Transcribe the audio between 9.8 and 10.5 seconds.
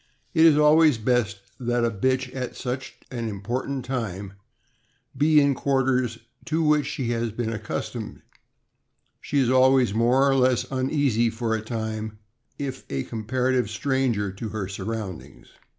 more or